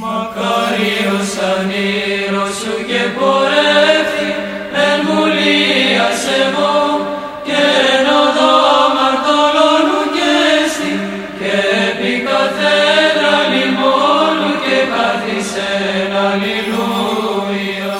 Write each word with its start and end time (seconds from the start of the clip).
Καρίος 0.00 1.32
ανήρος 1.52 2.54
σου 2.60 2.76
και 2.88 3.02
πορεύθη 3.18 4.30
εν 4.84 4.98
μουλίας 5.06 6.22
εγώ 6.42 6.76
και 7.46 7.60
εν 7.92 8.06
οδό 8.22 8.56
μαρτωλώνου 8.96 10.02
και 10.16 10.32
στη 10.72 10.92
και 11.38 11.54
επί 11.88 12.12
καθένα 12.28 13.32
λιμόνου 13.52 14.52
και 14.64 14.78
καθισεν 14.92 16.12
αλληλούια. 16.26 17.96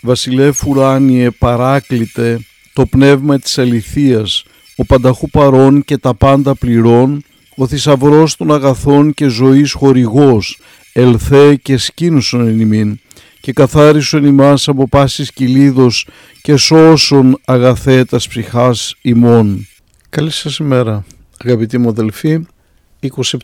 Βασιλεύ 0.00 0.52
ουράνιε 0.66 1.30
παράκλητε 1.30 2.40
το 2.72 2.86
πνεύμα 2.86 3.38
της 3.38 3.58
αληθείας, 3.58 4.44
ο 4.76 4.84
πανταχού 4.84 5.30
παρών 5.30 5.84
και 5.84 5.98
τα 5.98 6.14
πάντα 6.14 6.54
πληρών, 6.54 7.24
ο 7.56 7.66
θησαυρός 7.66 8.36
των 8.36 8.52
αγαθών 8.52 9.14
και 9.14 9.28
ζωής 9.28 9.72
χορηγός, 9.72 10.58
ελθέ 10.92 11.54
και 11.54 11.76
σκήνουσον 11.76 12.46
εν 12.48 12.60
ημίν, 12.60 12.98
και 13.40 13.52
καθάρισον 13.52 14.24
ημάς 14.24 14.68
από 14.68 14.88
πάσης 14.88 15.32
κυλίδος 15.32 16.08
και 16.42 16.56
σώσον 16.56 17.40
αγαθέτας 17.44 18.28
ψυχάς 18.28 18.94
ημών. 19.02 19.66
Καλή 20.08 20.30
σας 20.30 20.58
ημέρα, 20.58 21.04
αγαπητοί 21.44 21.78
μου 21.78 21.88
αδελφοί. 21.88 22.46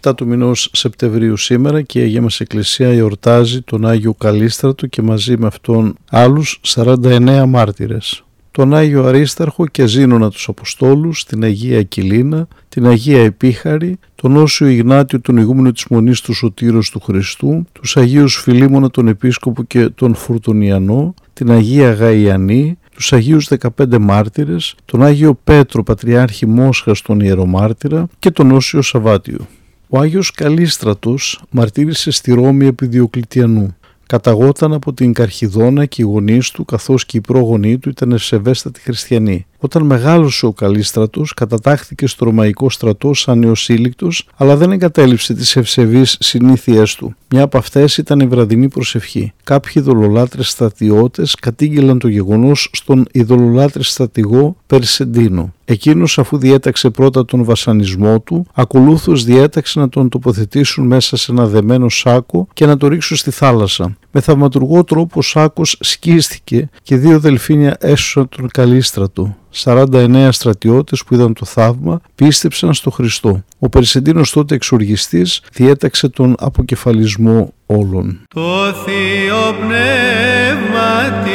27 0.03 0.15
του 0.17 0.27
μηνός 0.27 0.71
Σεπτεμβρίου 0.73 1.37
σήμερα 1.37 1.83
και 1.83 2.01
η 2.01 2.03
Αγία 2.03 2.23
μας 2.23 2.41
Εκκλησία 2.41 2.89
εορτάζει 2.89 3.63
τον 3.63 3.87
Άγιο 3.87 4.15
Καλίστρατο 4.15 4.87
και 4.87 5.03
μαζί 5.03 5.37
με 5.39 5.47
αυτόν 5.47 5.97
άλλους 6.11 6.61
49 6.63 7.45
μάρτυρες 7.47 8.25
τον 8.53 8.75
Άγιο 8.75 9.05
Αρίσταρχο 9.05 9.67
και 9.67 9.87
Ζήνονα 9.87 10.31
τους 10.31 10.49
Αποστόλους, 10.49 11.25
την 11.25 11.43
Αγία 11.43 11.83
Κιλίνα, 11.83 12.49
την 12.69 12.87
Αγία 12.87 13.23
Επίχαρη, 13.23 13.99
τον 14.15 14.37
Όσιο 14.37 14.67
Ιγνάτιο 14.67 15.21
τον 15.21 15.37
ηγούμενο 15.37 15.73
της 15.73 15.87
Μονής 15.91 16.21
του 16.21 16.33
Σωτήρος 16.33 16.91
του 16.91 17.01
Χριστού, 17.01 17.67
τους 17.73 17.97
Αγίους 17.97 18.37
Φιλίμωνα 18.37 18.91
τον 18.91 19.09
Επίσκοπο 19.09 19.63
και 19.63 19.89
τον 19.89 20.15
Φουρτονιανό, 20.15 21.15
την 21.33 21.51
Αγία 21.51 21.93
Γαϊανή, 21.93 22.79
τους 22.95 23.13
Αγίους 23.13 23.49
15 23.49 23.99
μάρτυρες, 23.99 24.75
τον 24.85 25.03
Άγιο 25.03 25.39
Πέτρο 25.45 25.83
Πατριάρχη 25.83 26.47
Μόσχας 26.47 27.03
τον 27.03 27.21
Ιερομάρτυρα 27.21 28.09
και 28.19 28.31
τον 28.31 28.51
Όσιο 28.51 28.83
Σαββάτιο. 28.83 29.47
Ο 29.89 29.99
Άγιος 29.99 30.31
Καλίστρατος 30.31 31.43
μαρτύρησε 31.51 32.11
στη 32.11 32.33
Ρώμη 32.33 32.67
επί 32.67 32.87
Διοκλητιανού. 32.87 33.77
Καταγόταν 34.07 34.73
από 34.73 34.93
την 34.93 35.13
Καρχιδόνα 35.13 35.87
και 35.87 36.03
οι 36.03 36.05
γονείς 36.05 36.51
του, 36.51 36.65
καθώς 36.65 37.07
και 37.07 37.17
οι 37.17 37.21
πρόγονοί 37.21 37.79
του 37.79 37.89
ήταν 37.89 38.13
ευσεβέστατοι 38.13 38.81
χριστιανοί. 38.81 39.47
Όταν 39.65 39.83
μεγάλωσε 39.83 40.47
ο 40.47 40.53
Καλίστρατο, 40.53 41.25
κατατάχθηκε 41.37 42.07
στο 42.07 42.25
Ρωμαϊκό 42.25 42.71
στρατό 42.71 43.15
σαν 43.15 43.39
νεοσύλληκτος, 43.39 44.29
αλλά 44.37 44.57
δεν 44.57 44.71
εγκατέλειψε 44.71 45.35
τις 45.35 45.57
ευσεβείς 45.57 46.17
συνήθειές 46.21 46.95
του. 46.95 47.15
Μια 47.31 47.43
από 47.43 47.59
αυτές 47.59 47.97
ήταν 47.97 48.21
η 48.21 48.27
βραδινή 48.27 48.69
προσευχή. 48.69 49.33
Κάποιοι 49.45 49.73
ειδωλολάτρες 49.77 50.49
στρατιώτες 50.49 51.35
κατήγγελαν 51.35 51.99
το 51.99 52.09
γεγονός 52.09 52.71
στον 52.73 53.07
ειδωλολάτρε 53.13 53.83
στρατηγό 53.83 54.57
Περσεντίνο. 54.67 55.53
Εκείνος, 55.65 56.19
αφού 56.19 56.39
διέταξε 56.39 56.91
πρώτα 56.91 57.25
τον 57.25 57.45
βασανισμό 57.45 58.21
του, 58.21 58.47
ακολούθως 58.55 59.25
διέταξε 59.25 59.79
να 59.79 59.89
τον 59.89 60.09
τοποθετήσουν 60.09 60.87
μέσα 60.87 61.17
σε 61.17 61.33
ένα 61.33 61.47
δεμένο 61.47 61.89
σάκο 61.89 62.49
και 62.53 62.67
να 62.67 62.77
το 62.77 62.89
ρίξουν 62.89 63.17
στη 63.17 63.31
θάλασσα. 63.31 63.97
Με 64.15 64.21
θαυματουργό 64.21 64.85
τρόπο 64.85 65.19
ο 65.19 65.23
σάκος 65.23 65.77
σκίστηκε 65.81 66.69
και 66.83 66.97
δύο 66.97 67.21
δελφίνια 67.21 67.77
έσωσαν 67.81 68.29
τον 68.29 68.49
Καλίστρατο. 68.53 69.37
49 69.65 70.29
στρατιώτες 70.31 71.05
που 71.05 71.15
είδαν 71.15 71.33
το 71.33 71.45
θαύμα 71.45 72.01
πίστεψαν 72.15 72.75
στο 72.75 72.91
Χριστό. 72.91 73.45
Ο 73.59 73.69
Περσεντίνος 73.69 74.31
τότε 74.31 74.55
εξοργιστής 74.55 75.43
διέταξε 75.53 76.09
τον 76.09 76.35
αποκεφαλισμό 76.39 77.53
όλων. 77.67 78.21
Το 78.35 78.73
Θείο 78.73 79.55
Πνεύματι 79.61 81.31